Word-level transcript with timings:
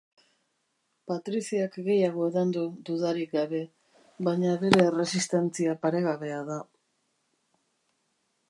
Patriciak 1.09 1.77
gehiago 1.89 2.25
edan 2.29 2.53
du, 2.55 2.63
dudarik 2.89 3.37
gabe, 3.41 3.61
baina 4.29 4.57
bere 4.65 4.83
erresistentzia 4.87 5.79
paregabea 5.85 6.43
da. 6.53 6.61